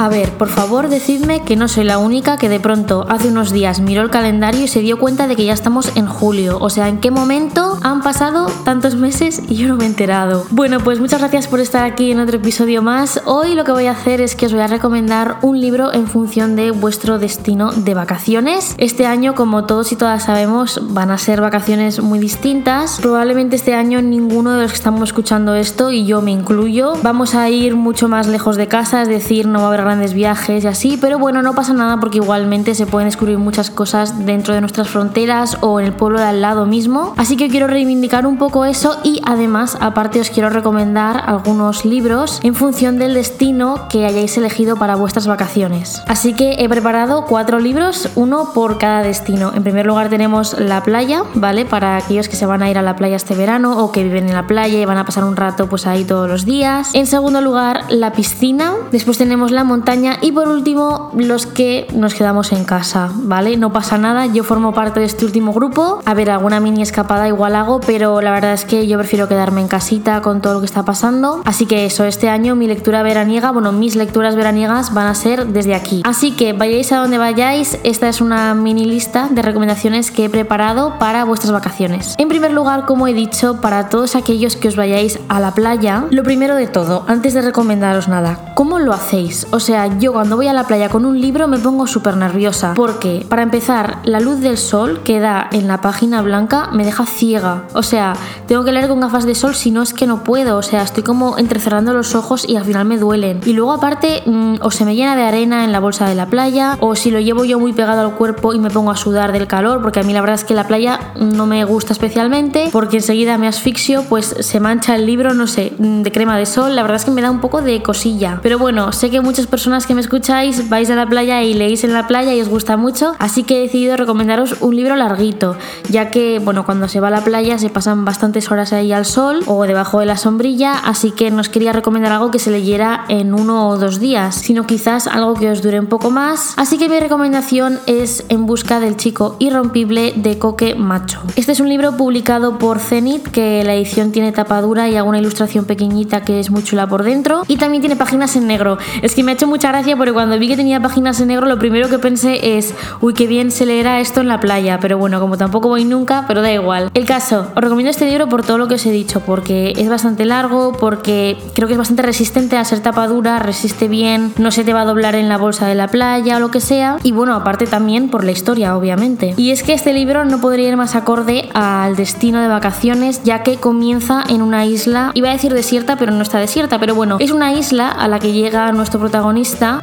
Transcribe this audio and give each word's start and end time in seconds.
A 0.00 0.08
ver, 0.08 0.32
por 0.32 0.48
favor, 0.48 0.88
decidme 0.88 1.42
que 1.42 1.56
no 1.56 1.68
soy 1.68 1.84
la 1.84 1.98
única 1.98 2.38
que 2.38 2.48
de 2.48 2.58
pronto 2.58 3.04
hace 3.10 3.28
unos 3.28 3.52
días 3.52 3.80
miró 3.80 4.00
el 4.00 4.08
calendario 4.08 4.64
y 4.64 4.66
se 4.66 4.80
dio 4.80 4.98
cuenta 4.98 5.28
de 5.28 5.36
que 5.36 5.44
ya 5.44 5.52
estamos 5.52 5.94
en 5.94 6.06
julio. 6.06 6.56
O 6.58 6.70
sea, 6.70 6.88
¿en 6.88 7.00
qué 7.00 7.10
momento 7.10 7.78
han 7.82 8.00
pasado 8.00 8.46
tantos 8.64 8.96
meses 8.96 9.42
y 9.46 9.56
yo 9.56 9.68
no 9.68 9.76
me 9.76 9.84
he 9.84 9.86
enterado? 9.88 10.46
Bueno, 10.52 10.80
pues 10.80 11.00
muchas 11.00 11.20
gracias 11.20 11.48
por 11.48 11.60
estar 11.60 11.84
aquí 11.84 12.12
en 12.12 12.20
otro 12.20 12.38
episodio 12.38 12.80
más. 12.80 13.20
Hoy 13.26 13.54
lo 13.54 13.64
que 13.64 13.72
voy 13.72 13.88
a 13.88 13.90
hacer 13.90 14.22
es 14.22 14.36
que 14.36 14.46
os 14.46 14.52
voy 14.54 14.62
a 14.62 14.68
recomendar 14.68 15.36
un 15.42 15.60
libro 15.60 15.92
en 15.92 16.06
función 16.06 16.56
de 16.56 16.70
vuestro 16.70 17.18
destino 17.18 17.70
de 17.70 17.92
vacaciones. 17.92 18.76
Este 18.78 19.04
año, 19.04 19.34
como 19.34 19.66
todos 19.66 19.92
y 19.92 19.96
todas 19.96 20.24
sabemos, 20.24 20.80
van 20.94 21.10
a 21.10 21.18
ser 21.18 21.42
vacaciones 21.42 22.00
muy 22.00 22.18
distintas. 22.18 23.00
Probablemente 23.02 23.56
este 23.56 23.74
año 23.74 24.00
ninguno 24.00 24.54
de 24.54 24.62
los 24.62 24.70
que 24.70 24.78
estamos 24.78 25.10
escuchando 25.10 25.54
esto, 25.54 25.90
y 25.90 26.06
yo 26.06 26.22
me 26.22 26.30
incluyo, 26.30 26.94
vamos 27.02 27.34
a 27.34 27.50
ir 27.50 27.76
mucho 27.76 28.08
más 28.08 28.28
lejos 28.28 28.56
de 28.56 28.66
casa, 28.66 29.02
es 29.02 29.08
decir, 29.08 29.46
no 29.46 29.58
va 29.58 29.66
a 29.66 29.68
haber 29.68 29.89
grandes 29.90 30.14
viajes 30.14 30.62
y 30.62 30.68
así, 30.68 30.96
pero 31.00 31.18
bueno, 31.18 31.42
no 31.42 31.52
pasa 31.52 31.72
nada 31.72 31.98
porque 31.98 32.18
igualmente 32.18 32.76
se 32.76 32.86
pueden 32.86 33.08
descubrir 33.08 33.38
muchas 33.38 33.70
cosas 33.70 34.24
dentro 34.24 34.54
de 34.54 34.60
nuestras 34.60 34.88
fronteras 34.88 35.58
o 35.62 35.80
en 35.80 35.86
el 35.86 35.92
pueblo 35.92 36.20
de 36.20 36.26
al 36.26 36.40
lado 36.40 36.64
mismo. 36.64 37.12
Así 37.16 37.36
que 37.36 37.48
quiero 37.48 37.66
reivindicar 37.66 38.24
un 38.24 38.38
poco 38.38 38.64
eso 38.64 38.98
y 39.02 39.20
además, 39.26 39.76
aparte, 39.80 40.20
os 40.20 40.30
quiero 40.30 40.48
recomendar 40.48 41.24
algunos 41.26 41.84
libros 41.84 42.38
en 42.44 42.54
función 42.54 42.98
del 42.98 43.14
destino 43.14 43.88
que 43.88 44.06
hayáis 44.06 44.38
elegido 44.38 44.76
para 44.76 44.94
vuestras 44.94 45.26
vacaciones. 45.26 46.00
Así 46.06 46.34
que 46.34 46.54
he 46.60 46.68
preparado 46.68 47.24
cuatro 47.24 47.58
libros, 47.58 48.10
uno 48.14 48.52
por 48.54 48.78
cada 48.78 49.02
destino. 49.02 49.50
En 49.52 49.64
primer 49.64 49.86
lugar 49.86 50.08
tenemos 50.08 50.56
la 50.56 50.84
playa, 50.84 51.24
¿vale? 51.34 51.64
Para 51.64 51.96
aquellos 51.96 52.28
que 52.28 52.36
se 52.36 52.46
van 52.46 52.62
a 52.62 52.70
ir 52.70 52.78
a 52.78 52.82
la 52.82 52.94
playa 52.94 53.16
este 53.16 53.34
verano 53.34 53.82
o 53.82 53.90
que 53.90 54.04
viven 54.04 54.28
en 54.28 54.34
la 54.34 54.46
playa 54.46 54.78
y 54.78 54.84
van 54.84 54.98
a 54.98 55.04
pasar 55.04 55.24
un 55.24 55.34
rato 55.34 55.66
pues 55.66 55.88
ahí 55.88 56.04
todos 56.04 56.28
los 56.28 56.44
días. 56.44 56.90
En 56.94 57.06
segundo 57.06 57.40
lugar, 57.40 57.86
la 57.88 58.12
piscina. 58.12 58.74
Después 58.92 59.18
tenemos 59.18 59.50
la 59.50 59.64
montaña 59.64 59.79
y 60.22 60.32
por 60.32 60.48
último 60.48 61.10
los 61.16 61.46
que 61.46 61.88
nos 61.94 62.14
quedamos 62.14 62.52
en 62.52 62.64
casa, 62.64 63.10
¿vale? 63.14 63.56
No 63.56 63.72
pasa 63.72 63.98
nada, 63.98 64.26
yo 64.26 64.44
formo 64.44 64.72
parte 64.72 65.00
de 65.00 65.06
este 65.06 65.24
último 65.24 65.52
grupo. 65.52 66.00
A 66.04 66.14
ver, 66.14 66.30
alguna 66.30 66.60
mini 66.60 66.82
escapada 66.82 67.26
igual 67.26 67.56
hago, 67.56 67.80
pero 67.80 68.20
la 68.20 68.30
verdad 68.30 68.52
es 68.52 68.64
que 68.64 68.86
yo 68.86 68.98
prefiero 68.98 69.26
quedarme 69.26 69.60
en 69.60 69.68
casita 69.68 70.20
con 70.22 70.40
todo 70.40 70.54
lo 70.54 70.60
que 70.60 70.66
está 70.66 70.84
pasando. 70.84 71.40
Así 71.44 71.66
que 71.66 71.86
eso, 71.86 72.04
este 72.04 72.28
año 72.28 72.54
mi 72.54 72.66
lectura 72.66 73.02
veraniega, 73.02 73.50
bueno, 73.50 73.72
mis 73.72 73.96
lecturas 73.96 74.36
veraniegas 74.36 74.94
van 74.94 75.06
a 75.06 75.14
ser 75.14 75.46
desde 75.46 75.74
aquí. 75.74 76.02
Así 76.04 76.32
que 76.32 76.52
vayáis 76.52 76.92
a 76.92 76.98
donde 76.98 77.18
vayáis, 77.18 77.78
esta 77.82 78.08
es 78.08 78.20
una 78.20 78.54
mini 78.54 78.84
lista 78.84 79.28
de 79.30 79.42
recomendaciones 79.42 80.10
que 80.10 80.26
he 80.26 80.30
preparado 80.30 80.98
para 80.98 81.24
vuestras 81.24 81.52
vacaciones. 81.52 82.14
En 82.18 82.28
primer 82.28 82.52
lugar, 82.52 82.84
como 82.84 83.08
he 83.08 83.14
dicho, 83.14 83.60
para 83.60 83.88
todos 83.88 84.14
aquellos 84.14 84.56
que 84.56 84.68
os 84.68 84.76
vayáis 84.76 85.18
a 85.28 85.40
la 85.40 85.52
playa, 85.52 86.04
lo 86.10 86.22
primero 86.22 86.54
de 86.54 86.66
todo, 86.66 87.04
antes 87.08 87.34
de 87.34 87.42
recomendaros 87.42 88.08
nada, 88.08 88.52
¿cómo 88.54 88.78
lo 88.78 88.92
hacéis? 88.92 89.46
O 89.50 89.58
sea, 89.70 89.98
yo 89.98 90.12
cuando 90.12 90.34
voy 90.34 90.48
a 90.48 90.52
la 90.52 90.64
playa 90.64 90.88
con 90.88 91.04
un 91.04 91.20
libro 91.20 91.46
me 91.46 91.58
pongo 91.58 91.86
súper 91.86 92.16
nerviosa. 92.16 92.74
Porque, 92.74 93.24
para 93.28 93.42
empezar, 93.42 93.98
la 94.02 94.18
luz 94.18 94.40
del 94.40 94.58
sol 94.58 95.02
que 95.04 95.20
da 95.20 95.48
en 95.52 95.68
la 95.68 95.80
página 95.80 96.22
blanca 96.22 96.70
me 96.72 96.84
deja 96.84 97.06
ciega. 97.06 97.66
O 97.74 97.84
sea, 97.84 98.14
tengo 98.48 98.64
que 98.64 98.72
leer 98.72 98.88
con 98.88 98.98
gafas 98.98 99.26
de 99.26 99.36
sol 99.36 99.54
si 99.54 99.70
no 99.70 99.82
es 99.82 99.94
que 99.94 100.08
no 100.08 100.24
puedo. 100.24 100.56
O 100.56 100.62
sea, 100.62 100.82
estoy 100.82 101.04
como 101.04 101.38
entrecerrando 101.38 101.92
los 101.92 102.16
ojos 102.16 102.48
y 102.48 102.56
al 102.56 102.64
final 102.64 102.84
me 102.84 102.98
duelen. 102.98 103.40
Y 103.46 103.52
luego, 103.52 103.72
aparte, 103.72 104.24
mm, 104.26 104.56
o 104.60 104.72
se 104.72 104.84
me 104.84 104.96
llena 104.96 105.14
de 105.14 105.22
arena 105.22 105.64
en 105.64 105.70
la 105.70 105.78
bolsa 105.78 106.08
de 106.08 106.16
la 106.16 106.26
playa, 106.26 106.76
o 106.80 106.96
si 106.96 107.12
lo 107.12 107.20
llevo 107.20 107.44
yo 107.44 107.60
muy 107.60 107.72
pegado 107.72 108.00
al 108.00 108.16
cuerpo 108.16 108.52
y 108.52 108.58
me 108.58 108.70
pongo 108.70 108.90
a 108.90 108.96
sudar 108.96 109.30
del 109.30 109.46
calor, 109.46 109.82
porque 109.82 110.00
a 110.00 110.02
mí 110.02 110.12
la 110.12 110.20
verdad 110.20 110.34
es 110.34 110.44
que 110.44 110.54
la 110.54 110.66
playa 110.66 111.12
no 111.14 111.46
me 111.46 111.64
gusta 111.64 111.92
especialmente, 111.92 112.70
porque 112.72 112.96
enseguida 112.96 113.38
me 113.38 113.46
asfixio, 113.46 114.02
pues 114.08 114.34
se 114.40 114.58
mancha 114.58 114.96
el 114.96 115.06
libro, 115.06 115.32
no 115.32 115.46
sé, 115.46 115.72
mm, 115.78 116.02
de 116.02 116.10
crema 116.10 116.36
de 116.36 116.46
sol. 116.46 116.74
La 116.74 116.82
verdad 116.82 116.96
es 116.96 117.04
que 117.04 117.12
me 117.12 117.22
da 117.22 117.30
un 117.30 117.40
poco 117.40 117.62
de 117.62 117.82
cosilla. 117.82 118.40
Pero 118.42 118.58
bueno, 118.58 118.90
sé 118.92 119.10
que 119.10 119.20
muchas 119.20 119.46
personas 119.50 119.86
que 119.86 119.94
me 119.94 120.00
escucháis 120.00 120.68
vais 120.68 120.88
a 120.90 120.94
la 120.94 121.06
playa 121.06 121.42
y 121.42 121.54
leéis 121.54 121.84
en 121.84 121.92
la 121.92 122.06
playa 122.06 122.32
y 122.34 122.40
os 122.40 122.48
gusta 122.48 122.76
mucho, 122.76 123.14
así 123.18 123.42
que 123.42 123.58
he 123.58 123.62
decidido 123.62 123.96
recomendaros 123.96 124.56
un 124.60 124.76
libro 124.76 124.96
larguito, 124.96 125.56
ya 125.88 126.10
que, 126.10 126.38
bueno, 126.38 126.64
cuando 126.64 126.88
se 126.88 127.00
va 127.00 127.08
a 127.08 127.10
la 127.10 127.24
playa 127.24 127.58
se 127.58 127.68
pasan 127.68 128.04
bastantes 128.04 128.50
horas 128.50 128.72
ahí 128.72 128.92
al 128.92 129.04
sol 129.04 129.40
o 129.46 129.64
debajo 129.64 130.00
de 130.00 130.06
la 130.06 130.16
sombrilla, 130.16 130.74
así 130.74 131.10
que 131.10 131.30
no 131.30 131.40
os 131.40 131.48
quería 131.48 131.72
recomendar 131.72 132.12
algo 132.12 132.30
que 132.30 132.38
se 132.38 132.50
leyera 132.50 133.04
en 133.08 133.34
uno 133.34 133.68
o 133.68 133.76
dos 133.76 133.98
días, 133.98 134.36
sino 134.36 134.66
quizás 134.66 135.06
algo 135.06 135.34
que 135.34 135.50
os 135.50 135.62
dure 135.62 135.80
un 135.80 135.86
poco 135.86 136.10
más. 136.10 136.54
Así 136.56 136.78
que 136.78 136.88
mi 136.88 137.00
recomendación 137.00 137.80
es 137.86 138.24
En 138.28 138.46
busca 138.46 138.80
del 138.80 138.96
chico 138.96 139.36
irrompible 139.40 140.12
de 140.16 140.38
Coque 140.38 140.74
Macho. 140.74 141.20
Este 141.36 141.52
es 141.52 141.60
un 141.60 141.68
libro 141.68 141.96
publicado 141.96 142.58
por 142.58 142.78
Zenith, 142.78 143.28
que 143.28 143.64
la 143.64 143.74
edición 143.74 144.12
tiene 144.12 144.32
tapadura 144.32 144.88
y 144.88 144.96
alguna 144.96 145.18
ilustración 145.18 145.64
pequeñita 145.64 146.22
que 146.22 146.38
es 146.38 146.50
muy 146.50 146.62
chula 146.62 146.86
por 146.86 147.02
dentro, 147.02 147.42
y 147.48 147.56
también 147.56 147.80
tiene 147.80 147.96
páginas 147.96 148.36
en 148.36 148.46
negro. 148.46 148.78
Es 149.02 149.14
que 149.14 149.24
me 149.24 149.39
hecho 149.40 149.46
mucha 149.46 149.68
gracia 149.68 149.96
porque 149.96 150.12
cuando 150.12 150.38
vi 150.38 150.48
que 150.48 150.56
tenía 150.56 150.82
páginas 150.82 151.18
en 151.18 151.28
negro, 151.28 151.46
lo 151.46 151.58
primero 151.58 151.88
que 151.88 151.98
pensé 151.98 152.58
es, 152.58 152.74
uy, 153.00 153.14
qué 153.14 153.26
bien 153.26 153.50
se 153.50 153.64
leerá 153.64 153.98
esto 153.98 154.20
en 154.20 154.28
la 154.28 154.38
playa. 154.38 154.78
Pero 154.82 154.98
bueno, 154.98 155.18
como 155.18 155.38
tampoco 155.38 155.68
voy 155.68 155.86
nunca, 155.86 156.26
pero 156.28 156.42
da 156.42 156.52
igual. 156.52 156.90
El 156.92 157.06
caso, 157.06 157.46
os 157.56 157.62
recomiendo 157.62 157.90
este 157.90 158.04
libro 158.04 158.28
por 158.28 158.44
todo 158.44 158.58
lo 158.58 158.68
que 158.68 158.74
os 158.74 158.84
he 158.84 158.90
dicho, 158.90 159.20
porque 159.20 159.72
es 159.78 159.88
bastante 159.88 160.26
largo, 160.26 160.72
porque 160.78 161.38
creo 161.54 161.68
que 161.68 161.72
es 161.72 161.78
bastante 161.78 162.02
resistente 162.02 162.58
a 162.58 162.64
ser 162.66 162.80
tapadura, 162.80 163.38
resiste 163.38 163.88
bien, 163.88 164.34
no 164.36 164.50
se 164.50 164.62
te 164.62 164.74
va 164.74 164.82
a 164.82 164.84
doblar 164.84 165.14
en 165.14 165.30
la 165.30 165.38
bolsa 165.38 165.66
de 165.66 165.74
la 165.74 165.88
playa 165.88 166.36
o 166.36 166.40
lo 166.40 166.50
que 166.50 166.60
sea. 166.60 166.98
Y 167.02 167.12
bueno, 167.12 167.34
aparte 167.34 167.66
también 167.66 168.10
por 168.10 168.24
la 168.24 168.32
historia, 168.32 168.76
obviamente. 168.76 169.32
Y 169.38 169.52
es 169.52 169.62
que 169.62 169.72
este 169.72 169.94
libro 169.94 170.26
no 170.26 170.42
podría 170.42 170.68
ir 170.68 170.76
más 170.76 170.94
acorde 170.94 171.48
al 171.54 171.96
destino 171.96 172.42
de 172.42 172.48
vacaciones, 172.48 173.22
ya 173.24 173.42
que 173.42 173.56
comienza 173.56 174.22
en 174.28 174.42
una 174.42 174.66
isla, 174.66 175.12
iba 175.14 175.30
a 175.30 175.32
decir 175.32 175.54
desierta, 175.54 175.96
pero 175.96 176.12
no 176.12 176.20
está 176.20 176.38
desierta, 176.38 176.78
pero 176.78 176.94
bueno, 176.94 177.16
es 177.20 177.30
una 177.30 177.54
isla 177.54 177.88
a 177.88 178.06
la 178.06 178.18
que 178.18 178.32
llega 178.32 178.70
nuestro 178.72 179.00
protagonista 179.00 179.29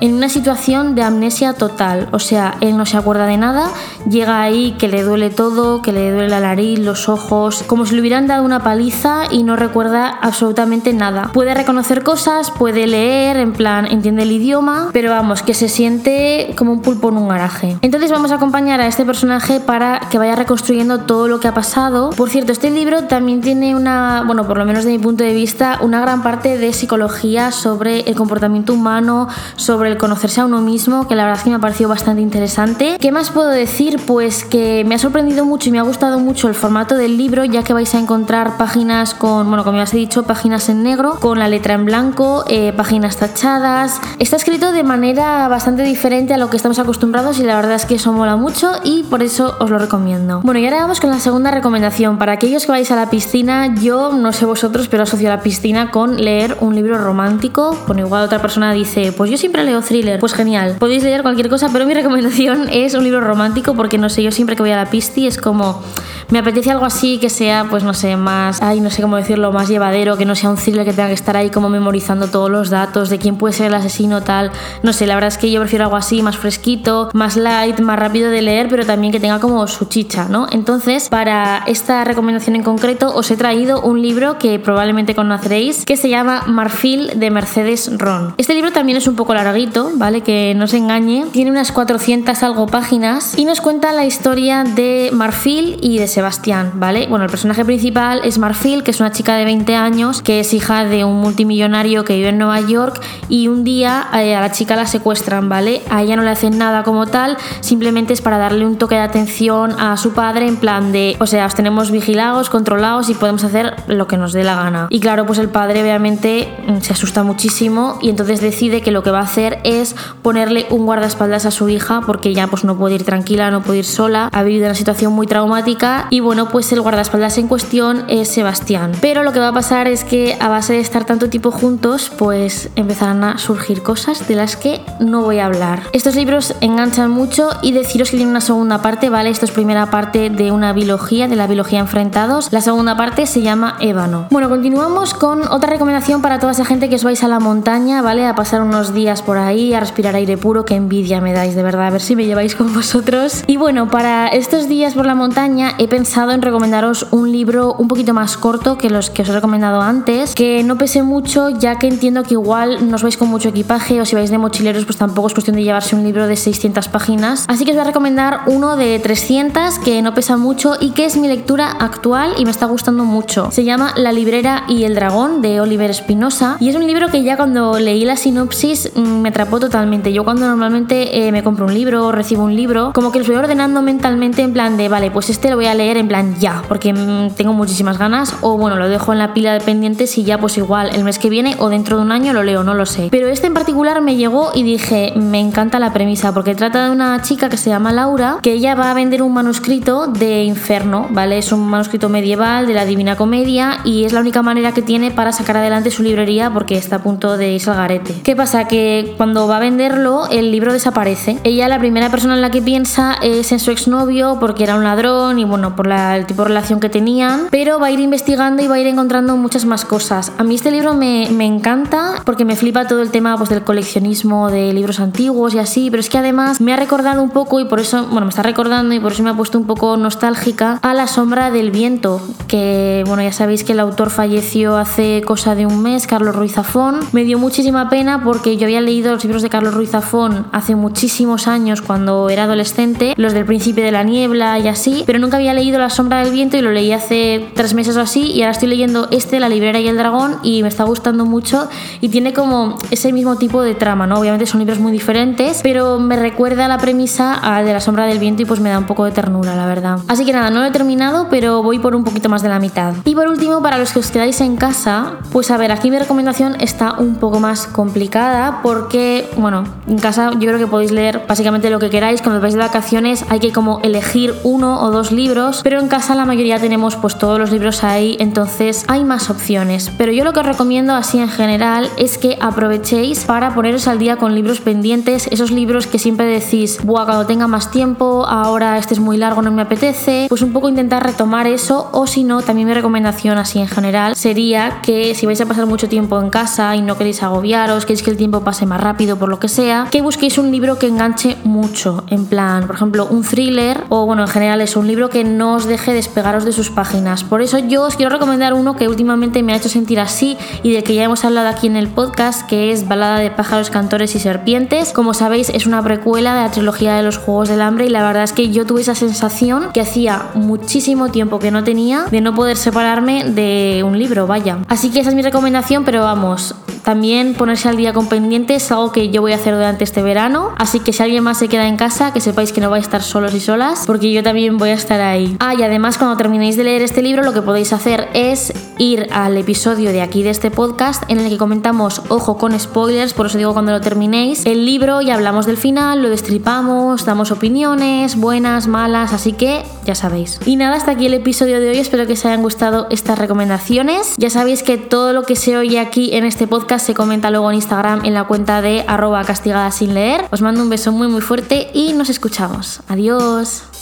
en 0.01 0.13
una 0.13 0.29
situación 0.29 0.95
de 0.95 1.03
amnesia 1.03 1.53
total. 1.53 2.09
O 2.11 2.19
sea, 2.19 2.55
él 2.61 2.77
no 2.77 2.85
se 2.85 2.97
acuerda 2.97 3.25
de 3.25 3.37
nada, 3.37 3.69
llega 4.09 4.41
ahí 4.41 4.75
que 4.77 4.87
le 4.87 5.03
duele 5.03 5.29
todo, 5.29 5.81
que 5.81 5.91
le 5.91 6.11
duele 6.11 6.29
la 6.29 6.39
nariz, 6.39 6.79
los 6.79 7.09
ojos, 7.09 7.63
como 7.67 7.85
si 7.85 7.95
le 7.95 8.01
hubieran 8.01 8.27
dado 8.27 8.43
una 8.43 8.63
paliza 8.63 9.23
y 9.31 9.43
no 9.43 9.55
recuerda 9.55 10.09
absolutamente 10.09 10.93
nada. 10.93 11.31
Puede 11.33 11.53
reconocer 11.53 12.03
cosas, 12.03 12.51
puede 12.51 12.87
leer, 12.87 13.37
en 13.37 13.53
plan, 13.53 13.85
entiende 13.85 14.23
el 14.23 14.31
idioma, 14.31 14.89
pero 14.93 15.11
vamos, 15.11 15.41
que 15.41 15.53
se 15.53 15.69
siente 15.69 16.53
como 16.57 16.71
un 16.73 16.81
pulpo 16.81 17.09
en 17.09 17.17
un 17.17 17.27
garaje. 17.27 17.77
Entonces 17.81 18.11
vamos 18.11 18.31
a 18.31 18.35
acompañar 18.35 18.81
a 18.81 18.87
este 18.87 19.05
personaje 19.05 19.59
para 19.59 20.01
que 20.11 20.17
vaya 20.17 20.35
reconstruyendo 20.35 20.99
todo 20.99 21.27
lo 21.27 21.39
que 21.39 21.47
ha 21.47 21.53
pasado. 21.53 22.09
Por 22.11 22.29
cierto, 22.29 22.51
este 22.51 22.69
libro 22.69 23.05
también 23.05 23.41
tiene 23.41 23.75
una, 23.75 24.23
bueno, 24.25 24.45
por 24.45 24.57
lo 24.57 24.65
menos 24.65 24.83
de 24.83 24.91
mi 24.91 24.99
punto 24.99 25.23
de 25.23 25.33
vista, 25.33 25.79
una 25.81 26.01
gran 26.01 26.21
parte 26.23 26.57
de 26.57 26.73
psicología 26.73 27.51
sobre 27.51 28.01
el 28.01 28.15
comportamiento 28.15 28.73
humano, 28.73 29.27
sobre 29.55 29.89
el 29.89 29.97
conocerse 29.97 30.41
a 30.41 30.45
uno 30.45 30.61
mismo, 30.61 31.07
que 31.07 31.15
la 31.15 31.23
verdad 31.23 31.39
es 31.39 31.43
que 31.43 31.49
me 31.49 31.55
ha 31.55 31.59
parecido 31.59 31.89
bastante 31.89 32.21
interesante. 32.21 32.97
¿Qué 32.99 33.11
más 33.11 33.31
puedo 33.31 33.49
decir? 33.49 33.99
Pues 34.05 34.43
que 34.43 34.83
me 34.85 34.95
ha 34.95 34.99
sorprendido 34.99 35.45
mucho 35.45 35.69
y 35.69 35.71
me 35.71 35.79
ha 35.79 35.83
gustado 35.83 36.19
mucho 36.19 36.47
el 36.47 36.55
formato 36.55 36.95
del 36.95 37.17
libro, 37.17 37.45
ya 37.45 37.63
que 37.63 37.73
vais 37.73 37.93
a 37.95 37.99
encontrar 37.99 38.57
páginas 38.57 39.13
con, 39.13 39.47
bueno, 39.47 39.63
como 39.63 39.77
ya 39.77 39.83
os 39.83 39.93
he 39.93 39.97
dicho, 39.97 40.23
páginas 40.23 40.69
en 40.69 40.83
negro, 40.83 41.17
con 41.19 41.39
la 41.39 41.47
letra 41.47 41.73
en 41.73 41.85
blanco, 41.85 42.45
eh, 42.47 42.73
páginas 42.75 43.17
tachadas. 43.17 43.99
Está 44.19 44.35
escrito 44.35 44.71
de 44.71 44.83
manera 44.83 45.47
bastante 45.47 45.83
diferente 45.83 46.33
a 46.33 46.37
lo 46.37 46.49
que 46.49 46.57
estamos 46.57 46.79
acostumbrados 46.79 47.39
y 47.39 47.43
la 47.43 47.55
verdad 47.55 47.75
es 47.75 47.85
que 47.85 47.95
eso 47.95 48.13
mola 48.13 48.35
mucho 48.35 48.71
y 48.83 49.03
por 49.03 49.23
eso 49.23 49.55
os 49.59 49.69
lo 49.69 49.77
recomiendo. 49.77 50.41
Bueno, 50.43 50.59
y 50.59 50.65
ahora 50.65 50.81
vamos 50.81 50.99
con 50.99 51.09
la 51.09 51.19
segunda 51.19 51.51
recomendación. 51.51 52.17
Para 52.17 52.33
aquellos 52.33 52.65
que 52.65 52.71
vais 52.71 52.91
a 52.91 52.95
la 52.95 53.09
piscina, 53.09 53.75
yo 53.75 54.13
no 54.13 54.31
sé 54.31 54.45
vosotros, 54.45 54.87
pero 54.87 55.03
asocio 55.03 55.29
la 55.29 55.41
piscina 55.41 55.91
con 55.91 56.17
leer 56.17 56.57
un 56.61 56.75
libro 56.75 56.97
romántico. 56.97 57.77
Bueno, 57.87 58.01
igual 58.01 58.23
otra 58.23 58.41
persona 58.41 58.71
dice, 58.71 59.11
pues 59.11 59.26
yo 59.31 59.37
yo 59.37 59.41
siempre 59.41 59.63
leo 59.63 59.81
thriller. 59.81 60.19
Pues 60.19 60.33
genial. 60.33 60.75
Podéis 60.79 61.03
leer 61.03 61.21
cualquier 61.21 61.47
cosa, 61.47 61.69
pero 61.71 61.85
mi 61.85 61.93
recomendación 61.93 62.67
es 62.71 62.95
un 62.95 63.03
libro 63.03 63.21
romántico 63.21 63.75
porque 63.75 63.97
no 63.97 64.09
sé, 64.09 64.23
yo 64.23 64.31
siempre 64.31 64.55
que 64.55 64.63
voy 64.63 64.71
a 64.71 64.77
la 64.77 64.89
pisti 64.89 65.27
es 65.27 65.37
como 65.37 65.83
me 66.29 66.39
apetece 66.39 66.71
algo 66.71 66.85
así 66.85 67.19
que 67.19 67.29
sea, 67.29 67.67
pues 67.69 67.83
no 67.83 67.93
sé, 67.93 68.17
más, 68.17 68.61
ay, 68.61 68.81
no 68.81 68.89
sé 68.89 69.01
cómo 69.01 69.15
decirlo, 69.15 69.51
más 69.51 69.69
llevadero, 69.69 70.17
que 70.17 70.25
no 70.25 70.35
sea 70.35 70.49
un 70.49 70.57
thriller 70.57 70.83
que 70.85 70.91
tenga 70.91 71.07
que 71.07 71.13
estar 71.13 71.37
ahí 71.37 71.49
como 71.49 71.69
memorizando 71.69 72.27
todos 72.27 72.49
los 72.49 72.69
datos 72.69 73.09
de 73.09 73.17
quién 73.17 73.37
puede 73.37 73.53
ser 73.53 73.67
el 73.67 73.73
asesino 73.75 74.21
tal. 74.21 74.51
No 74.83 74.91
sé, 74.91 75.07
la 75.07 75.15
verdad 75.15 75.29
es 75.29 75.37
que 75.37 75.49
yo 75.49 75.61
prefiero 75.61 75.85
algo 75.85 75.95
así, 75.95 76.21
más 76.21 76.37
fresquito, 76.37 77.09
más 77.13 77.37
light, 77.37 77.79
más 77.79 77.97
rápido 77.97 78.29
de 78.29 78.41
leer, 78.41 78.67
pero 78.69 78.85
también 78.85 79.13
que 79.13 79.19
tenga 79.19 79.39
como 79.39 79.65
su 79.67 79.85
chicha, 79.85 80.27
¿no? 80.29 80.47
Entonces, 80.51 81.07
para 81.09 81.63
esta 81.65 82.03
recomendación 82.03 82.55
en 82.55 82.63
concreto, 82.63 83.15
os 83.15 83.31
he 83.31 83.37
traído 83.37 83.81
un 83.81 84.01
libro 84.01 84.37
que 84.37 84.59
probablemente 84.59 85.15
conoceréis, 85.15 85.85
que 85.85 85.95
se 85.95 86.09
llama 86.09 86.43
Marfil 86.47 87.19
de 87.19 87.31
Mercedes 87.31 87.89
Ron. 87.97 88.33
Este 88.37 88.53
libro 88.53 88.71
también 88.71 88.97
es 88.97 89.07
un 89.07 89.15
poco 89.17 89.33
larguito, 89.33 89.91
¿vale? 89.95 90.21
Que 90.21 90.53
no 90.55 90.67
se 90.67 90.77
engañe. 90.77 91.25
Tiene 91.33 91.51
unas 91.51 91.73
400 91.73 92.41
algo 92.43 92.67
páginas 92.67 93.37
y 93.37 93.43
nos 93.43 93.59
cuenta 93.59 93.91
la 93.91 94.05
historia 94.05 94.63
de 94.63 95.09
Marfil 95.11 95.77
y 95.81 95.99
de 95.99 96.07
Sebastián, 96.07 96.71
¿vale? 96.75 97.07
Bueno, 97.07 97.25
el 97.25 97.29
personaje 97.29 97.65
principal 97.65 98.21
es 98.23 98.37
Marfil, 98.37 98.83
que 98.83 98.91
es 98.91 98.99
una 99.01 99.11
chica 99.11 99.35
de 99.35 99.43
20 99.43 99.75
años, 99.75 100.21
que 100.21 100.39
es 100.39 100.53
hija 100.53 100.85
de 100.85 101.03
un 101.03 101.17
multimillonario 101.17 102.05
que 102.05 102.15
vive 102.15 102.29
en 102.29 102.37
Nueva 102.37 102.61
York 102.61 103.01
y 103.27 103.49
un 103.49 103.65
día 103.65 104.07
eh, 104.13 104.35
a 104.35 104.41
la 104.41 104.51
chica 104.51 104.75
la 104.75 104.85
secuestran, 104.85 105.49
¿vale? 105.49 105.81
A 105.89 106.03
ella 106.03 106.15
no 106.15 106.23
le 106.23 106.29
hacen 106.29 106.57
nada 106.57 106.83
como 106.83 107.07
tal, 107.07 107.37
simplemente 107.59 108.13
es 108.13 108.21
para 108.21 108.37
darle 108.37 108.65
un 108.65 108.77
toque 108.77 108.95
de 108.95 109.01
atención 109.01 109.77
a 109.79 109.97
su 109.97 110.13
padre 110.13 110.47
en 110.47 110.57
plan 110.57 110.91
de, 110.91 111.17
o 111.19 111.25
sea, 111.25 111.45
os 111.45 111.55
tenemos 111.55 111.91
vigilados, 111.91 112.49
controlados 112.49 113.09
y 113.09 113.15
podemos 113.15 113.43
hacer 113.43 113.73
lo 113.87 114.07
que 114.07 114.17
nos 114.17 114.33
dé 114.33 114.43
la 114.43 114.55
gana. 114.55 114.87
Y 114.89 114.99
claro, 114.99 115.25
pues 115.25 115.39
el 115.39 115.49
padre 115.49 115.81
obviamente 115.81 116.55
mm, 116.67 116.81
se 116.81 116.93
asusta 116.93 117.23
muchísimo 117.23 117.97
y 118.01 118.09
entonces 118.09 118.41
decide 118.41 118.81
que 118.81 118.91
lo 118.91 119.03
que 119.03 119.06
va 119.11 119.19
a 119.19 119.23
hacer 119.23 119.59
es 119.63 119.95
ponerle 120.21 120.67
un 120.69 120.85
guardaespaldas 120.85 121.45
a 121.45 121.51
su 121.51 121.69
hija 121.69 122.01
porque 122.05 122.33
ya 122.33 122.47
pues 122.47 122.63
no 122.63 122.77
puede 122.77 122.95
ir 122.95 123.03
tranquila, 123.03 123.51
no 123.51 123.61
puede 123.61 123.79
ir 123.79 123.85
sola, 123.85 124.29
ha 124.31 124.43
vivido 124.43 124.65
una 124.65 124.75
situación 124.75 125.13
muy 125.13 125.27
traumática 125.27 126.07
y 126.09 126.19
bueno, 126.19 126.49
pues 126.49 126.71
el 126.71 126.81
guardaespaldas 126.81 127.37
en 127.37 127.47
cuestión 127.47 128.05
es 128.07 128.29
Sebastián. 128.29 128.91
Pero 129.01 129.23
lo 129.23 129.33
que 129.33 129.39
va 129.39 129.49
a 129.49 129.53
pasar 129.53 129.87
es 129.87 130.03
que 130.03 130.37
a 130.39 130.47
base 130.49 130.73
de 130.73 130.79
estar 130.79 131.05
tanto 131.05 131.29
tiempo 131.29 131.51
juntos, 131.51 132.11
pues 132.17 132.69
empezarán 132.75 133.23
a 133.23 133.37
surgir 133.37 133.83
cosas 133.83 134.27
de 134.27 134.35
las 134.35 134.55
que 134.55 134.81
no 134.99 135.21
voy 135.21 135.39
a 135.39 135.45
hablar. 135.45 135.83
Estos 135.93 136.15
libros 136.15 136.55
enganchan 136.61 137.09
mucho 137.09 137.49
y 137.61 137.71
deciros 137.71 138.11
que 138.11 138.17
tiene 138.17 138.31
una 138.31 138.41
segunda 138.41 138.81
parte, 138.81 139.09
¿vale? 139.09 139.29
Esto 139.29 139.45
es 139.45 139.51
primera 139.51 139.87
parte 139.87 140.29
de 140.29 140.51
una 140.51 140.73
biología, 140.73 141.27
de 141.27 141.35
la 141.35 141.47
biología 141.47 141.79
enfrentados. 141.79 142.51
La 142.51 142.61
segunda 142.61 142.97
parte 142.97 143.25
se 143.25 143.41
llama 143.41 143.77
Ébano. 143.79 144.27
Bueno, 144.29 144.49
continuamos 144.49 145.13
con 145.13 145.47
otra 145.47 145.69
recomendación 145.69 146.21
para 146.21 146.39
toda 146.39 146.51
esa 146.51 146.65
gente 146.65 146.89
que 146.89 146.95
os 146.95 147.03
vais 147.03 147.23
a 147.23 147.27
la 147.27 147.39
montaña, 147.39 148.01
¿vale? 148.01 148.25
A 148.25 148.35
pasar 148.35 148.61
unos 148.61 148.93
días 148.93 148.96
por 148.97 149.37
ahí, 149.37 149.75
a 149.75 149.79
respirar 149.79 150.15
aire 150.15 150.37
puro, 150.37 150.65
que 150.65 150.73
envidia 150.73 151.21
me 151.21 151.31
dais, 151.31 151.53
de 151.53 151.61
verdad, 151.61 151.85
a 151.85 151.89
ver 151.91 152.01
si 152.01 152.15
me 152.15 152.25
lleváis 152.25 152.55
con 152.55 152.73
vosotros. 152.73 153.43
Y 153.45 153.55
bueno, 153.55 153.91
para 153.91 154.27
estos 154.27 154.67
días 154.67 154.95
por 154.95 155.05
la 155.05 155.13
montaña 155.13 155.75
he 155.77 155.87
pensado 155.87 156.31
en 156.31 156.41
recomendaros 156.41 157.05
un 157.11 157.31
libro 157.31 157.75
un 157.77 157.87
poquito 157.87 158.15
más 158.15 158.37
corto 158.37 158.75
que 158.79 158.89
los 158.89 159.11
que 159.11 159.21
os 159.21 159.29
he 159.29 159.33
recomendado 159.33 159.81
antes, 159.81 160.33
que 160.33 160.63
no 160.63 160.79
pese 160.79 161.03
mucho, 161.03 161.49
ya 161.49 161.77
que 161.77 161.87
entiendo 161.87 162.23
que 162.23 162.33
igual 162.33 162.89
no 162.89 162.95
os 162.95 163.03
vais 163.03 163.17
con 163.17 163.29
mucho 163.29 163.49
equipaje 163.49 164.01
o 164.01 164.05
si 164.05 164.15
vais 164.15 164.31
de 164.31 164.39
mochileros, 164.39 164.85
pues 164.85 164.97
tampoco 164.97 165.27
es 165.27 165.33
cuestión 165.35 165.55
de 165.57 165.63
llevarse 165.63 165.95
un 165.95 166.03
libro 166.03 166.25
de 166.25 166.35
600 166.35 166.87
páginas. 166.87 167.45
Así 167.47 167.65
que 167.65 167.71
os 167.71 167.77
voy 167.77 167.83
a 167.83 167.87
recomendar 167.87 168.41
uno 168.47 168.77
de 168.77 168.97
300 168.97 169.77
que 169.77 170.01
no 170.01 170.15
pesa 170.15 170.37
mucho 170.37 170.73
y 170.81 170.91
que 170.91 171.05
es 171.05 171.17
mi 171.17 171.27
lectura 171.27 171.69
actual 171.69 172.33
y 172.39 172.45
me 172.45 172.51
está 172.51 172.65
gustando 172.65 173.03
mucho. 173.03 173.51
Se 173.51 173.63
llama 173.63 173.93
La 173.95 174.11
librera 174.11 174.63
y 174.67 174.85
el 174.85 174.95
dragón 174.95 175.43
de 175.43 175.61
Oliver 175.61 175.91
Espinosa 175.91 176.57
y 176.59 176.69
es 176.69 176.75
un 176.75 176.87
libro 176.87 177.09
que 177.09 177.21
ya 177.21 177.37
cuando 177.37 177.77
leí 177.77 178.03
la 178.03 178.15
sinopsis 178.15 178.86
mm, 178.95 179.21
me 179.21 179.29
atrapó 179.29 179.59
totalmente. 179.59 180.13
Yo 180.13 180.23
cuando 180.23 180.47
normalmente 180.47 181.27
eh, 181.27 181.31
me 181.31 181.43
compro 181.43 181.65
un 181.65 181.73
libro 181.73 182.05
o 182.05 182.11
recibo 182.11 182.43
un 182.43 182.55
libro, 182.55 182.91
como 182.93 183.11
que 183.11 183.19
lo 183.19 183.25
voy 183.25 183.35
ordenando 183.35 183.81
mentalmente 183.81 184.41
en 184.41 184.53
plan 184.53 184.77
de, 184.77 184.89
vale, 184.89 185.11
pues 185.11 185.29
este 185.29 185.49
lo 185.49 185.55
voy 185.55 185.65
a 185.65 185.73
leer 185.73 185.97
en 185.97 186.07
plan 186.07 186.35
ya, 186.39 186.63
porque 186.67 186.93
mm, 186.93 187.31
tengo 187.35 187.53
muchísimas 187.53 187.97
ganas 187.97 188.35
o 188.41 188.57
bueno, 188.57 188.75
lo 188.77 188.89
dejo 188.89 189.13
en 189.13 189.19
la 189.19 189.33
pila 189.33 189.53
de 189.53 189.61
pendientes 189.61 190.17
y 190.17 190.23
ya 190.23 190.37
pues 190.37 190.57
igual 190.57 190.89
el 190.93 191.03
mes 191.03 191.19
que 191.19 191.29
viene 191.29 191.55
o 191.59 191.69
dentro 191.69 191.97
de 191.97 192.03
un 192.03 192.11
año 192.11 192.33
lo 192.33 192.43
leo, 192.43 192.63
no 192.63 192.73
lo 192.73 192.85
sé. 192.85 193.07
Pero 193.11 193.27
este 193.27 193.47
en 193.47 193.53
particular 193.53 194.01
me 194.01 194.15
llegó 194.15 194.51
y 194.53 194.63
dije, 194.63 195.13
me 195.15 195.39
encanta 195.39 195.79
la 195.79 195.93
premisa 195.93 196.33
porque 196.33 196.55
trata 196.55 196.85
de 196.85 196.91
una 196.91 197.21
chica 197.21 197.49
que 197.49 197.57
se 197.57 197.69
llama 197.69 197.91
Laura, 197.91 198.39
que 198.41 198.53
ella 198.53 198.75
va 198.75 198.91
a 198.91 198.93
vender 198.93 199.21
un 199.21 199.33
manuscrito 199.33 200.07
de 200.07 200.43
Inferno, 200.43 201.07
¿vale? 201.11 201.37
Es 201.37 201.51
un 201.51 201.67
manuscrito 201.67 202.09
medieval 202.09 202.67
de 202.67 202.73
la 202.73 202.85
Divina 202.85 203.15
Comedia 203.15 203.79
y 203.83 204.05
es 204.05 204.13
la 204.13 204.19
única 204.19 204.41
manera 204.41 204.73
que 204.73 204.81
tiene 204.81 205.11
para 205.11 205.31
sacar 205.31 205.57
adelante 205.57 205.91
su 205.91 206.03
librería 206.03 206.51
porque 206.51 206.77
está 206.77 206.97
a 206.97 207.03
punto 207.03 207.37
de 207.37 207.53
irse 207.53 207.69
al 207.69 207.77
garete. 207.77 208.15
¿Qué 208.23 208.35
pasa? 208.35 208.66
Que 208.67 209.13
cuando 209.17 209.47
va 209.47 209.57
a 209.57 209.59
venderlo, 209.59 210.27
el 210.29 210.51
libro 210.51 210.73
desaparece. 210.73 211.39
Ella, 211.43 211.67
la 211.67 211.79
primera 211.79 212.09
persona 212.09 212.35
en 212.35 212.41
la 212.41 212.51
que 212.51 212.61
piensa 212.61 213.15
es 213.21 213.51
en 213.51 213.59
su 213.59 213.71
exnovio 213.71 214.37
porque 214.39 214.63
era 214.63 214.75
un 214.75 214.83
ladrón 214.83 215.39
y 215.39 215.45
bueno, 215.45 215.75
por 215.75 215.87
el 215.91 216.25
tipo 216.25 216.43
de 216.43 216.49
relación 216.49 216.79
que 216.79 216.89
tenían, 216.89 217.47
pero 217.49 217.79
va 217.79 217.87
a 217.87 217.91
ir 217.91 217.99
investigando 217.99 218.61
y 218.61 218.67
va 218.67 218.75
a 218.75 218.79
ir 218.79 218.87
encontrando 218.87 219.37
muchas 219.37 219.65
más 219.65 219.85
cosas. 219.85 220.31
A 220.37 220.43
mí 220.43 220.55
este 220.55 220.71
libro 220.71 220.93
me, 220.93 221.29
me 221.31 221.45
encanta 221.45 222.21
porque 222.25 222.45
me 222.45 222.55
flipa 222.55 222.87
todo 222.87 223.01
el 223.01 223.11
tema 223.11 223.37
pues, 223.37 223.49
del 223.49 223.63
coleccionismo 223.63 224.49
de 224.49 224.73
libros 224.73 224.99
antiguos 224.99 225.53
y 225.53 225.59
así, 225.59 225.89
pero 225.89 226.01
es 226.01 226.09
que 226.09 226.17
además 226.17 226.61
me 226.61 226.73
ha 226.73 226.75
recordado 226.75 227.23
un 227.23 227.29
poco 227.29 227.59
y 227.59 227.65
por 227.65 227.79
eso, 227.79 228.05
bueno, 228.05 228.21
me 228.21 228.29
está 228.29 228.43
recordando 228.43 228.93
y 228.93 228.99
por 228.99 229.13
eso 229.13 229.23
me 229.23 229.29
ha 229.29 229.33
puesto 229.33 229.57
un 229.57 229.65
poco 229.65 229.97
nostálgica 229.97 230.79
a 230.81 230.93
La 230.93 231.07
sombra 231.07 231.51
del 231.51 231.71
viento, 231.71 232.21
que 232.47 233.03
bueno, 233.07 233.23
ya 233.23 233.31
sabéis 233.31 233.63
que 233.63 233.73
el 233.73 233.79
autor 233.79 234.09
falleció 234.09 234.77
hace 234.77 235.21
cosa 235.25 235.55
de 235.55 235.65
un 235.65 235.81
mes, 235.81 236.07
Carlos 236.07 236.35
Ruiz 236.35 236.53
Zafón. 236.53 236.99
Me 237.11 237.23
dio 237.23 237.37
muchísima 237.39 237.89
pena 237.89 238.23
porque 238.23 238.56
yo 238.57 238.65
había 238.65 238.81
leído 238.81 239.11
los 239.11 239.23
libros 239.23 239.41
de 239.41 239.49
Carlos 239.49 239.73
Ruiz 239.73 239.91
Zafón 239.91 240.47
hace 240.51 240.75
muchísimos 240.75 241.47
años 241.47 241.81
cuando 241.81 242.29
era 242.29 242.43
adolescente, 242.43 243.13
los 243.17 243.33
del 243.33 243.45
Príncipe 243.45 243.81
de 243.81 243.91
la 243.91 244.03
Niebla 244.03 244.59
y 244.59 244.67
así, 244.67 245.03
pero 245.05 245.19
nunca 245.19 245.37
había 245.37 245.53
leído 245.53 245.79
La 245.79 245.89
sombra 245.89 246.23
del 246.23 246.31
viento 246.31 246.57
y 246.57 246.61
lo 246.61 246.71
leí 246.71 246.91
hace 246.91 247.49
tres 247.55 247.73
meses 247.73 247.95
o 247.97 248.01
así 248.01 248.31
y 248.31 248.41
ahora 248.41 248.51
estoy 248.51 248.69
leyendo 248.69 249.07
este, 249.11 249.39
La 249.39 249.49
librera 249.49 249.79
y 249.79 249.87
el 249.87 249.97
dragón 249.97 250.37
y 250.43 250.61
me 250.63 250.69
está 250.69 250.83
gustando 250.83 251.25
mucho 251.25 251.69
y 252.01 252.09
tiene 252.09 252.33
como 252.33 252.77
ese 252.91 253.13
mismo 253.13 253.37
tipo 253.37 253.61
de 253.61 253.75
trama, 253.75 254.07
¿no? 254.07 254.19
Obviamente 254.19 254.45
son 254.45 254.59
libros 254.59 254.79
muy 254.79 254.91
diferentes, 254.91 255.61
pero 255.63 255.99
me 255.99 256.15
recuerda 256.15 256.67
la 256.67 256.77
premisa 256.77 257.33
al 257.33 257.65
de 257.65 257.73
La 257.73 257.79
sombra 257.79 258.05
del 258.05 258.19
viento 258.19 258.41
y 258.41 258.45
pues 258.45 258.59
me 258.59 258.69
da 258.69 258.79
un 258.79 258.85
poco 258.85 259.05
de 259.05 259.11
ternura, 259.11 259.55
la 259.55 259.65
verdad. 259.65 259.99
Así 260.07 260.25
que 260.25 260.33
nada, 260.33 260.49
no 260.49 260.59
lo 260.59 260.65
he 260.65 260.71
terminado, 260.71 261.27
pero 261.29 261.63
voy 261.63 261.79
por 261.79 261.95
un 261.95 262.03
poquito 262.03 262.29
más 262.29 262.41
de 262.41 262.49
la 262.49 262.59
mitad. 262.59 262.93
Y 263.05 263.15
por 263.15 263.27
último, 263.27 263.61
para 263.61 263.77
los 263.77 263.91
que 263.91 263.99
os 263.99 264.11
quedáis 264.11 264.41
en 264.41 264.55
casa, 264.55 265.17
pues 265.31 265.51
a 265.51 265.57
ver, 265.57 265.71
aquí 265.71 265.91
mi 265.91 265.99
recomendación 265.99 266.55
está 266.59 266.93
un 266.93 267.15
poco 267.15 267.39
más 267.39 267.67
complicada 267.67 268.46
porque, 268.61 269.29
bueno, 269.37 269.63
en 269.87 269.99
casa 269.99 270.31
yo 270.31 270.47
creo 270.47 270.57
que 270.57 270.67
podéis 270.67 270.91
leer 270.91 271.23
básicamente 271.27 271.69
lo 271.69 271.79
que 271.79 271.89
queráis. 271.89 272.21
Cuando 272.21 272.41
vais 272.41 272.53
de 272.53 272.59
vacaciones 272.59 273.25
hay 273.29 273.39
que 273.39 273.51
como 273.51 273.79
elegir 273.83 274.33
uno 274.43 274.81
o 274.81 274.91
dos 274.91 275.11
libros, 275.11 275.61
pero 275.63 275.79
en 275.79 275.87
casa 275.87 276.15
la 276.15 276.25
mayoría 276.25 276.59
tenemos 276.59 276.95
pues 276.95 277.17
todos 277.17 277.39
los 277.39 277.51
libros 277.51 277.83
ahí, 277.83 278.17
entonces 278.19 278.85
hay 278.87 279.03
más 279.03 279.29
opciones. 279.29 279.91
Pero 279.97 280.11
yo 280.11 280.23
lo 280.23 280.33
que 280.33 280.39
os 280.39 280.45
recomiendo 280.45 280.93
así 280.93 281.19
en 281.19 281.29
general 281.29 281.89
es 281.97 282.17
que 282.17 282.37
aprovechéis 282.41 283.25
para 283.25 283.53
poneros 283.53 283.87
al 283.87 283.99
día 283.99 284.17
con 284.17 284.35
libros 284.35 284.61
pendientes, 284.61 285.27
esos 285.27 285.51
libros 285.51 285.87
que 285.87 285.99
siempre 285.99 286.25
decís, 286.25 286.79
buah, 286.83 287.05
cuando 287.05 287.25
tenga 287.25 287.47
más 287.47 287.71
tiempo, 287.71 288.25
ahora 288.27 288.77
este 288.77 288.93
es 288.93 288.99
muy 288.99 289.17
largo, 289.17 289.41
no 289.41 289.51
me 289.51 289.61
apetece, 289.61 290.27
pues 290.29 290.41
un 290.41 290.53
poco 290.53 290.69
intentar 290.69 291.03
retomar 291.03 291.47
eso 291.47 291.89
o 291.93 292.07
si 292.07 292.23
no, 292.23 292.41
también 292.41 292.67
mi 292.67 292.73
recomendación 292.73 293.37
así 293.37 293.59
en 293.59 293.67
general 293.67 294.15
sería 294.15 294.81
que 294.81 295.15
si 295.15 295.25
vais 295.25 295.39
a 295.41 295.45
pasar 295.45 295.65
mucho 295.65 295.89
tiempo 295.89 296.19
en 296.19 296.29
casa 296.29 296.75
y 296.75 296.81
no 296.81 296.97
queréis 296.97 297.23
agobiaros, 297.23 297.85
queréis 297.85 298.03
que 298.03 298.11
el 298.11 298.17
tiempo 298.17 298.36
pase 298.41 298.65
más 298.65 298.81
rápido 298.81 299.17
por 299.17 299.29
lo 299.29 299.39
que 299.39 299.47
sea, 299.47 299.87
que 299.91 300.01
busquéis 300.01 300.37
un 300.37 300.51
libro 300.51 300.79
que 300.79 300.87
enganche 300.87 301.37
mucho, 301.43 302.03
en 302.07 302.25
plan, 302.25 302.67
por 302.67 302.75
ejemplo, 302.75 303.07
un 303.09 303.23
thriller 303.23 303.83
o 303.89 304.05
bueno, 304.05 304.23
en 304.23 304.27
general 304.27 304.61
es 304.61 304.75
un 304.75 304.87
libro 304.87 305.09
que 305.09 305.23
no 305.23 305.55
os 305.55 305.65
deje 305.65 305.93
despegaros 305.93 306.45
de 306.45 306.51
sus 306.51 306.69
páginas. 306.69 307.23
Por 307.23 307.41
eso 307.41 307.57
yo 307.59 307.83
os 307.83 307.95
quiero 307.95 308.09
recomendar 308.09 308.53
uno 308.53 308.75
que 308.75 308.87
últimamente 308.87 309.43
me 309.43 309.53
ha 309.53 309.57
hecho 309.57 309.69
sentir 309.69 309.99
así 309.99 310.37
y 310.63 310.73
del 310.73 310.83
que 310.83 310.95
ya 310.95 311.03
hemos 311.03 311.25
hablado 311.25 311.47
aquí 311.47 311.67
en 311.67 311.75
el 311.75 311.87
podcast, 311.87 312.47
que 312.47 312.71
es 312.71 312.87
Balada 312.87 313.19
de 313.19 313.31
pájaros, 313.31 313.69
cantores 313.69 314.15
y 314.15 314.19
serpientes. 314.19 314.93
Como 314.93 315.13
sabéis, 315.13 315.49
es 315.49 315.65
una 315.65 315.83
precuela 315.83 316.35
de 316.35 316.41
la 316.41 316.51
trilogía 316.51 316.95
de 316.95 317.03
los 317.03 317.17
Juegos 317.17 317.49
del 317.49 317.61
Hambre 317.61 317.85
y 317.85 317.89
la 317.89 318.03
verdad 318.03 318.23
es 318.23 318.33
que 318.33 318.49
yo 318.49 318.65
tuve 318.65 318.81
esa 318.81 318.95
sensación 318.95 319.69
que 319.73 319.81
hacía 319.81 320.27
muchísimo 320.33 321.09
tiempo 321.09 321.39
que 321.39 321.51
no 321.51 321.63
tenía 321.63 322.05
de 322.11 322.21
no 322.21 322.33
poder 322.33 322.57
separarme 322.57 323.23
de 323.25 323.83
un 323.85 323.97
libro, 323.97 324.27
vaya. 324.27 324.59
Así 324.67 324.89
que 324.89 324.99
esa 324.99 325.09
es 325.09 325.15
mi 325.15 325.21
recomendación, 325.21 325.83
pero 325.83 326.01
vamos, 326.01 326.55
también 326.87 327.33
ponerse 327.33 327.67
al 327.67 327.75
día 327.75 327.91
con 327.91 328.07
pendientes 328.07 328.63
es 328.63 328.71
algo 328.71 328.93
que 328.93 329.09
yo 329.09 329.19
voy 329.19 329.33
a 329.33 329.35
hacer 329.35 329.53
durante 329.53 329.83
este 329.83 330.01
verano. 330.01 330.53
Así 330.57 330.79
que 330.79 330.93
si 330.93 331.03
alguien 331.03 331.21
más 331.21 331.37
se 331.37 331.49
queda 331.49 331.67
en 331.67 331.75
casa, 331.75 332.13
que 332.13 332.21
sepáis 332.21 332.53
que 332.53 332.61
no 332.61 332.69
vais 332.69 332.85
a 332.85 332.87
estar 332.87 333.03
solos 333.03 333.33
y 333.33 333.41
solas, 333.41 333.83
porque 333.85 334.13
yo 334.13 334.23
también 334.23 334.57
voy 334.57 334.69
a 334.69 334.75
estar 334.75 335.01
ahí. 335.01 335.35
Ah, 335.41 335.53
y 335.53 335.63
además 335.63 335.97
cuando 335.97 336.15
terminéis 336.15 336.55
de 336.55 336.63
leer 336.63 336.81
este 336.81 337.01
libro, 337.01 337.23
lo 337.23 337.33
que 337.33 337.41
podéis 337.41 337.73
hacer 337.73 338.07
es 338.13 338.53
ir 338.77 339.07
al 339.11 339.35
episodio 339.37 339.91
de 339.91 340.01
aquí 340.01 340.23
de 340.23 340.29
este 340.29 340.49
podcast 340.49 341.03
en 341.09 341.19
el 341.19 341.29
que 341.29 341.37
comentamos, 341.37 342.03
ojo 342.07 342.37
con 342.37 342.57
spoilers, 342.57 343.13
por 343.13 343.25
eso 343.25 343.37
digo 343.37 343.51
cuando 343.51 343.71
lo 343.71 343.81
terminéis, 343.81 344.45
el 344.45 344.65
libro 344.65 345.01
y 345.01 345.09
hablamos 345.09 345.45
del 345.45 345.57
final, 345.57 346.01
lo 346.01 346.09
destripamos, 346.09 347.03
damos 347.03 347.31
opiniones, 347.31 348.15
buenas, 348.15 348.67
malas, 348.67 349.13
así 349.13 349.33
que 349.33 349.63
ya 349.83 349.95
sabéis. 349.95 350.39
Y 350.45 350.55
nada, 350.55 350.75
hasta 350.75 350.91
aquí 350.91 351.07
el 351.07 351.15
episodio 351.15 351.59
de 351.59 351.69
hoy, 351.69 351.79
espero 351.79 352.05
que 352.07 352.13
os 352.13 352.25
hayan 352.25 352.41
gustado 352.41 352.87
estas 352.91 353.17
recomendaciones. 353.17 354.15
Ya 354.17 354.29
sabéis 354.29 354.63
que 354.63 354.77
todo 354.77 355.11
lo 355.11 355.23
que 355.23 355.35
se 355.35 355.57
oye 355.57 355.79
aquí 355.79 356.13
en 356.13 356.23
este 356.23 356.47
se 356.79 356.93
comenta 356.93 357.29
luego 357.31 357.49
en 357.49 357.55
Instagram 357.55 358.05
en 358.05 358.13
la 358.13 358.25
cuenta 358.25 358.61
de 358.61 358.83
arroba 358.87 359.23
castigada 359.23 359.71
sin 359.71 359.93
leer. 359.93 360.25
Os 360.31 360.41
mando 360.41 360.61
un 360.61 360.69
beso 360.69 360.91
muy 360.91 361.07
muy 361.07 361.21
fuerte 361.21 361.69
y 361.73 361.93
nos 361.93 362.09
escuchamos. 362.09 362.81
Adiós. 362.87 363.76